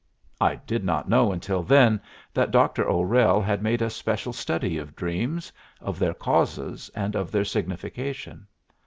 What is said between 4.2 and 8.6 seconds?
study of dreams, of their causes and of their signification.